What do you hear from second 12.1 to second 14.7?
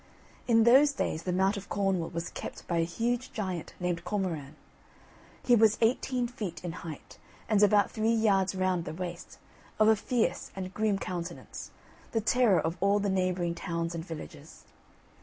the terror of all the neighbouring towns and villages.